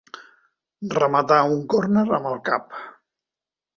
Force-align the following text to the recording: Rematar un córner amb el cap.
Rematar 0.95 1.37
un 1.57 1.61
córner 1.73 2.05
amb 2.19 2.31
el 2.33 2.41
cap. 2.49 2.77